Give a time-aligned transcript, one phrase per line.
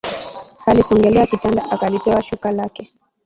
[0.65, 2.93] Alisogelea kitanda akalitoa shuka lake